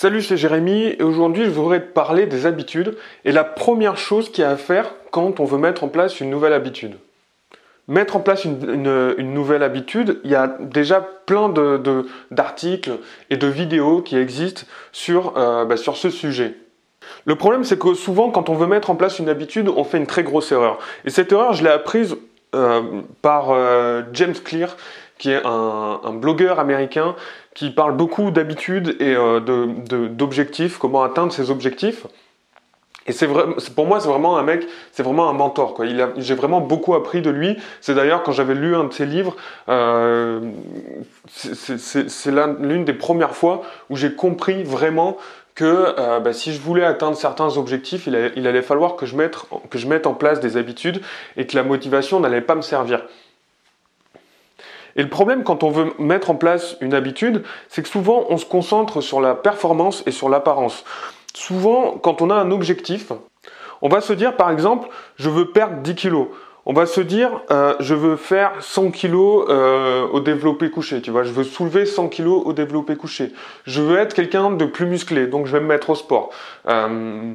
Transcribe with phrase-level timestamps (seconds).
[0.00, 4.32] Salut, c'est Jérémy et aujourd'hui je voudrais te parler des habitudes et la première chose
[4.32, 6.96] qu'il y a à faire quand on veut mettre en place une nouvelle habitude.
[7.86, 11.52] Mettre en place une, nouvelle habitude, il y a déjà plein
[12.30, 12.92] d'articles
[13.28, 16.54] et de vidéos qui existent sur, euh, bah, sur ce sujet.
[17.26, 19.98] Le problème c'est que souvent quand on veut mettre en place une habitude, on fait
[19.98, 20.78] une très grosse erreur.
[21.04, 22.16] Et cette erreur, je l'ai apprise
[22.54, 24.76] euh, par euh, James Clear,
[25.20, 27.14] qui est un, blogueur américain
[27.54, 29.38] qui parle beaucoup d'habitudes et euh,
[30.08, 32.06] d'objectifs, comment atteindre ses objectifs.
[33.06, 33.44] Et c'est vrai,
[33.74, 35.80] pour moi, c'est vraiment un mec, c'est vraiment un mentor.
[36.16, 37.56] J'ai vraiment beaucoup appris de lui.
[37.80, 39.36] C'est d'ailleurs quand j'avais lu un de ses livres,
[41.28, 45.16] c'est l'une des premières fois où j'ai compris vraiment
[45.54, 49.36] que euh, bah, si je voulais atteindre certains objectifs, il allait, falloir que je, mette,
[49.68, 51.02] que je mette en place des habitudes
[51.36, 53.02] et que la motivation n'allait pas me servir.
[54.96, 58.36] Et le problème quand on veut mettre en place une habitude, c'est que souvent on
[58.36, 60.84] se concentre sur la performance et sur l'apparence.
[61.34, 63.12] Souvent, quand on a un objectif,
[63.82, 66.28] on va se dire par exemple, je veux perdre 10 kilos
[66.66, 71.10] on va se dire, euh, je veux faire 100 kg euh, au développé couché, tu
[71.10, 73.32] vois, je veux soulever 100 kg au développé couché.
[73.64, 76.30] Je veux être quelqu'un de plus musclé, donc je vais me mettre au sport.
[76.68, 77.32] Euh,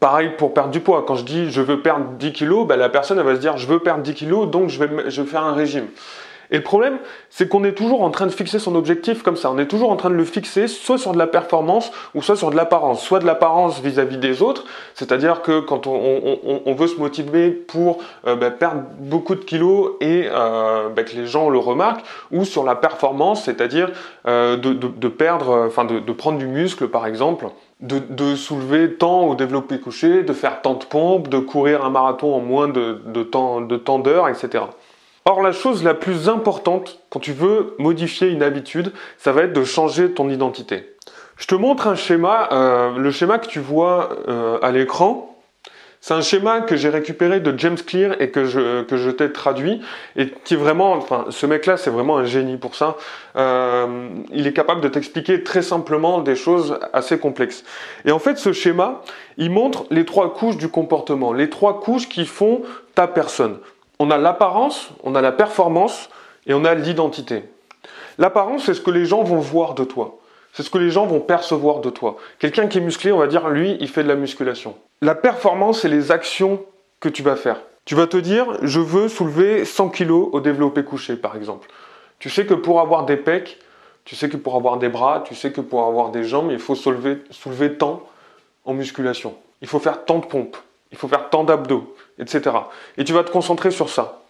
[0.00, 1.04] pareil pour perdre du poids.
[1.06, 3.66] Quand je dis je veux perdre 10 kg, ben, la personne va se dire je
[3.66, 5.86] veux perdre 10 kg, donc je vais, je vais faire un régime.
[6.50, 6.98] Et le problème,
[7.30, 9.50] c'est qu'on est toujours en train de fixer son objectif comme ça.
[9.50, 12.36] On est toujours en train de le fixer soit sur de la performance ou soit
[12.36, 13.02] sur de l'apparence.
[13.02, 18.36] Soit de l'apparence vis-à-vis des autres, c'est-à-dire que quand on, veut se motiver pour euh,
[18.36, 22.64] bah, perdre beaucoup de kilos et euh, bah, que les gens le remarquent, ou sur
[22.64, 23.90] la performance, c'est-à-dire
[24.26, 27.46] euh, de, perdre, enfin de, prendre du muscle par exemple.
[27.80, 32.34] De, soulever tant au développé couché, de faire tant de pompes, de courir un marathon
[32.34, 34.64] en moins de, de temps d'heures, etc.
[35.28, 39.52] Or, la chose la plus importante quand tu veux modifier une habitude, ça va être
[39.52, 40.94] de changer ton identité.
[41.36, 45.36] Je te montre un schéma, euh, le schéma que tu vois euh, à l'écran.
[46.00, 49.32] C'est un schéma que j'ai récupéré de James Clear et que je, que je t'ai
[49.32, 49.80] traduit
[50.14, 52.96] et qui vraiment, enfin, ce mec-là, c'est vraiment un génie pour ça.
[53.34, 57.64] Euh, il est capable de t'expliquer très simplement des choses assez complexes.
[58.04, 59.02] Et en fait, ce schéma,
[59.38, 62.62] il montre les trois couches du comportement, les trois couches qui font
[62.94, 63.58] ta personne
[63.98, 66.10] on a l'apparence, on a la performance
[66.46, 67.44] et on a l'identité.
[68.18, 70.18] L'apparence, c'est ce que les gens vont voir de toi.
[70.52, 72.16] C'est ce que les gens vont percevoir de toi.
[72.38, 74.74] Quelqu'un qui est musclé, on va dire, lui, il fait de la musculation.
[75.02, 76.64] La performance, c'est les actions
[77.00, 77.60] que tu vas faire.
[77.84, 81.68] Tu vas te dire, je veux soulever 100 kg au développé couché, par exemple.
[82.18, 83.58] Tu sais que pour avoir des pecs,
[84.04, 86.58] tu sais que pour avoir des bras, tu sais que pour avoir des jambes, il
[86.58, 88.02] faut soulever, soulever tant
[88.64, 89.34] en musculation.
[89.60, 90.56] Il faut faire tant de pompes
[90.96, 92.56] il faut faire tant d'abdos, etc.
[92.96, 94.22] Et tu vas te concentrer sur ça.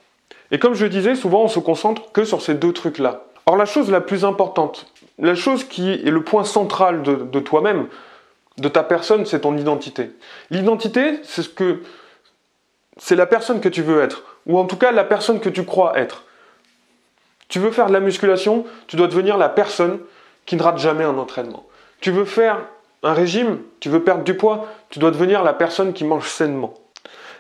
[0.50, 3.22] Et comme je disais, souvent on se concentre que sur ces deux trucs-là.
[3.47, 4.87] Or la chose la plus importante,
[5.21, 7.87] la chose qui est le point central de, toi-même,
[8.59, 10.10] de ta personne, c'est ton identité.
[10.50, 11.82] L'identité, c'est ce que
[12.97, 15.65] c'est la personne que tu veux être, ou en tout cas la personne que tu
[15.65, 16.25] crois être.
[17.49, 20.00] Tu veux faire de la musculation, tu dois devenir la personne
[20.47, 21.65] qui ne rate jamais un entraînement.
[22.00, 22.59] Tu veux faire
[23.03, 26.75] un régime, tu veux perdre du poids, tu dois devenir la personne qui mange sainement.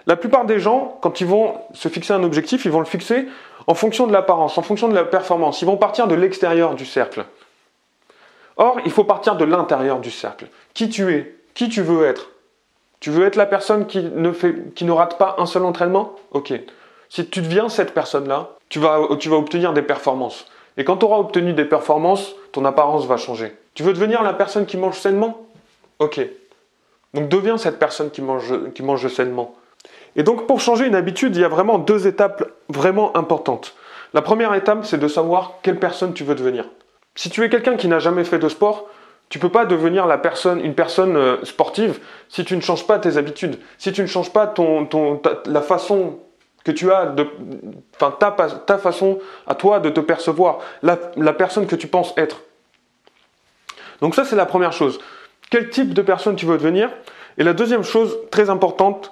[0.06, 3.26] La plupart des gens, quand ils vont se fixer un objectif, ils vont le fixer
[3.66, 5.62] en fonction de l'apparence, en fonction de la performance.
[5.62, 7.24] Ils vont partir de l'extérieur du cercle.
[8.56, 10.46] Or, il faut partir de l'intérieur du cercle.
[10.74, 12.30] Qui tu es Qui tu veux être
[13.00, 16.14] Tu veux être la personne qui ne, rate pas un seul entraînement?
[16.30, 16.52] Ok.
[17.08, 20.46] Si tu deviens cette personne-là, tu vas, tu vas obtenir des performances.
[20.76, 23.56] Et quand tu auras obtenu des performances, ton apparence va changer.
[23.74, 25.45] Tu veux devenir la personne qui mange sainement?
[25.98, 26.20] Ok.
[27.14, 29.54] Donc deviens cette personne qui mange, qui mange sainement?
[30.16, 33.74] Et donc pour changer une habitude, il y a vraiment deux étapes vraiment importantes.
[34.14, 36.66] La première étape, c'est de savoir quelle personne tu veux devenir.
[37.14, 38.88] Si tu es quelqu'un qui n'a jamais fait de sport,
[39.28, 40.06] tu ne peux pas devenir
[40.62, 44.32] une personne euh, sportive si tu ne changes pas tes habitudes, si tu ne changes
[44.32, 44.88] pas ton,
[45.46, 46.18] la façon
[46.64, 47.14] que tu as,
[47.96, 52.42] enfin ta, ta, façon à toi de te percevoir, la personne que tu penses être.
[54.00, 55.00] Donc ça c'est la première chose
[55.56, 56.90] quel type de personne tu veux devenir.
[57.38, 59.10] Et la deuxième chose très importante,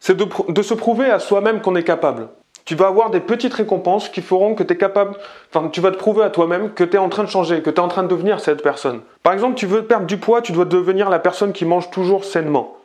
[0.00, 2.26] c'est de, se prouver à soi-même qu'on est capable.
[2.64, 5.16] Tu vas avoir des petites récompenses qui feront que tu es capable,
[5.48, 7.70] enfin tu vas te prouver à toi-même que tu es en train de changer, que
[7.70, 9.02] tu es en train de devenir cette personne.
[9.22, 12.24] Par exemple, tu veux perdre du poids, tu dois devenir la personne qui mange toujours
[12.24, 12.76] sainement.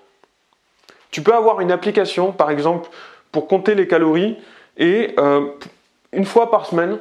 [1.10, 2.88] Tu peux avoir une application, par exemple,
[3.32, 4.38] pour compter les calories
[4.78, 5.48] et euh,
[6.12, 7.00] une fois par semaine,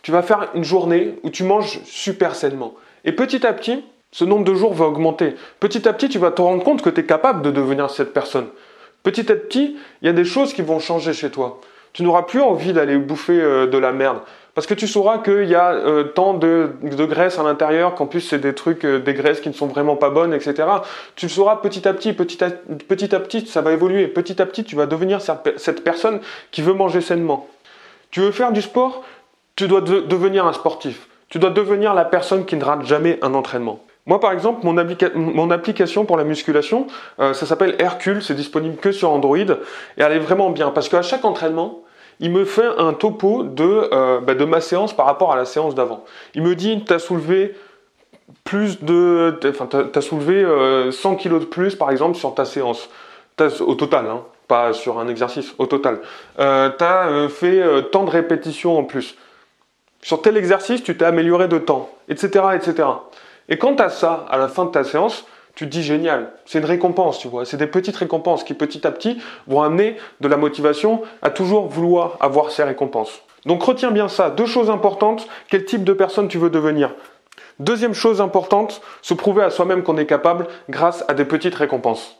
[0.00, 2.72] tu vas faire une journée où tu manges super sainement.
[3.04, 3.84] Et petit à petit,
[4.16, 5.34] ce nombre de jours va augmenter.
[5.60, 8.14] Petit à petit, tu vas te rendre compte que tu es capable de devenir cette
[8.14, 8.46] personne.
[9.02, 11.60] Petit à petit, il y a des choses qui vont changer chez toi.
[11.92, 14.20] Tu n'auras plus envie d'aller bouffer euh, de la merde.
[14.54, 18.22] Parce que tu sauras qu'il y a euh, tant de, graisse à l'intérieur, qu'en plus
[18.22, 20.66] c'est des trucs, euh, des graisses qui ne sont vraiment pas bonnes, etc.
[21.14, 24.06] Tu le sauras petit à petit, petit à, petit à petit, ça va évoluer.
[24.06, 26.20] Petit à petit, tu vas devenir cette personne
[26.52, 27.48] qui veut manger sainement.
[28.10, 29.04] Tu veux faire du sport,
[29.56, 31.06] tu dois devenir un sportif.
[31.28, 33.85] Tu dois devenir la personne qui ne rate jamais un entraînement.
[34.06, 36.86] Moi, par exemple, mon, application pour la musculation,
[37.18, 39.56] euh, ça s'appelle Hercule, c'est disponible que sur Android, et
[39.96, 41.82] elle est vraiment bien, parce qu'à chaque entraînement,
[42.20, 45.44] il me fait un topo de, euh, bah, de ma séance par rapport à la
[45.44, 46.04] séance d'avant.
[46.34, 47.56] Il me dit, tu as soulevé
[48.44, 49.68] plus de, enfin,
[50.00, 50.42] soulevé
[50.92, 52.88] 100 euh, kg de plus, par exemple, sur ta séance,
[53.60, 56.00] au total, hein, pas sur un exercice, au total.
[56.36, 57.60] tu as fait
[57.90, 59.16] tant de répétitions en plus.
[60.00, 62.84] Sur tel exercice, tu t'es amélioré de temps, etc., etc.
[63.48, 66.32] Et quand tu as ça à la fin de ta séance, tu te dis génial,
[66.44, 67.46] c'est une récompense, tu vois.
[67.46, 71.68] C'est des petites récompenses qui petit à petit vont amener de la motivation à toujours
[71.68, 73.22] vouloir avoir ces récompenses.
[73.46, 74.28] Donc retiens bien ça.
[74.28, 76.94] Deux choses importantes, quel type de personne tu veux devenir?
[77.58, 82.16] Deuxième chose importante, se prouver à soi-même qu'on est capable grâce à des petites récompenses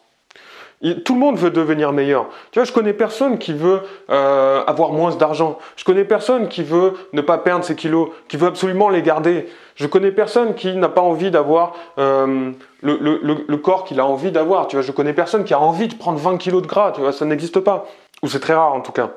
[1.05, 2.29] tout le monde veut devenir meilleur.
[2.51, 3.81] Tu vois, je connais personne qui veut
[4.11, 5.59] euh, avoir moins d'argent.
[5.77, 9.49] Je connais personne qui veut ne pas perdre ses kilos, qui veut absolument les garder.
[9.75, 12.53] Je connais personne qui n'a pas envie d'avoir euh,
[12.83, 14.69] le, corps qu'il a envie d'avoir.
[14.69, 16.93] Tu vois, je connais personne qui a envie de prendre 20 kilos de gras.
[16.93, 17.87] Tu ça n'existe pas.
[18.23, 19.11] Ou c'est très rare en tout cas.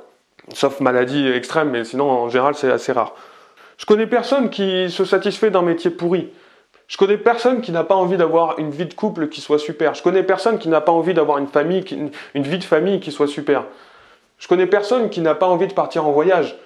[0.53, 3.13] Sauf maladie extrême, mais sinon en général c'est assez rare.
[3.77, 6.29] Je connais personne qui se satisfait d'un métier pourri.
[6.89, 9.94] Je connais personne qui n'a pas envie d'avoir une vie de couple qui soit super.
[9.94, 11.86] Je connais personne qui n'a pas envie d'avoir une famille,
[12.33, 13.65] une vie de famille qui soit super.
[14.39, 16.57] Je connais personne qui n'a pas envie de partir en voyage.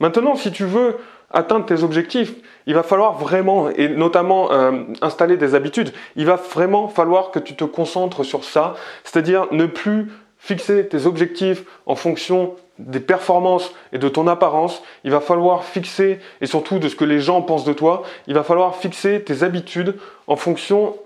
[0.00, 0.96] Maintenant, si tu veux
[1.30, 2.32] atteindre tes objectifs,
[2.66, 7.38] il va falloir vraiment, et notamment euh, installer des habitudes, il va vraiment falloir que
[7.38, 13.72] tu te concentres sur ça, c'est-à-dire ne plus fixer tes objectifs en fonction des performances
[13.92, 17.42] et de ton apparence, il va falloir fixer, et surtout de ce que les gens
[17.42, 19.96] pensent de toi, il va falloir fixer tes habitudes
[20.26, 20.96] en fonction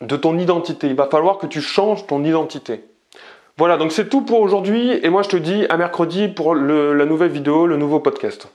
[0.00, 0.88] de ton identité.
[0.88, 2.84] Il va falloir que tu changes ton identité.
[3.58, 7.04] Voilà, donc c'est tout pour aujourd'hui, et moi je te dis à mercredi pour la
[7.04, 8.48] nouvelle vidéo, le nouveau podcast.